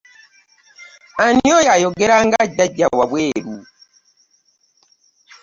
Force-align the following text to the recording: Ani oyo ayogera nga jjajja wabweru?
Ani 1.25 1.49
oyo 1.57 1.69
ayogera 1.75 2.17
nga 2.25 2.41
jjajja 2.49 2.85
wabweru? 2.97 3.55